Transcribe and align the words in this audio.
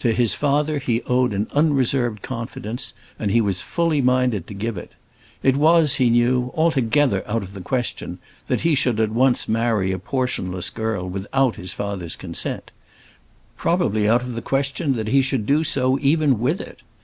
To 0.00 0.12
his 0.12 0.34
father 0.34 0.78
he 0.78 1.00
owed 1.06 1.32
an 1.32 1.48
unreserved 1.52 2.20
confidence; 2.20 2.92
and 3.18 3.30
he 3.30 3.40
was 3.40 3.62
fully 3.62 4.02
minded 4.02 4.46
to 4.48 4.52
give 4.52 4.76
it. 4.76 4.92
It 5.42 5.56
was, 5.56 5.94
he 5.94 6.10
knew, 6.10 6.52
altogether 6.54 7.26
out 7.26 7.42
of 7.42 7.54
the 7.54 7.62
question 7.62 8.18
that 8.46 8.60
he 8.60 8.74
should 8.74 9.00
at 9.00 9.08
once 9.08 9.48
marry 9.48 9.90
a 9.90 9.98
portionless 9.98 10.68
girl 10.68 11.08
without 11.08 11.56
his 11.56 11.72
father's 11.72 12.14
consent; 12.16 12.72
probably 13.56 14.06
out 14.06 14.20
of 14.20 14.34
the 14.34 14.42
question 14.42 14.92
that 14.96 15.08
he 15.08 15.22
should 15.22 15.46
do 15.46 15.64
so 15.64 15.98
even 16.02 16.40
with 16.40 16.60
it. 16.60 16.82